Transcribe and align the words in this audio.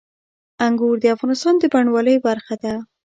انګور 0.65 0.95
د 1.01 1.05
افغانستان 1.15 1.55
د 1.59 1.63
بڼوالۍ 1.73 2.15
برخه 2.27 2.55
ده. 2.63 2.73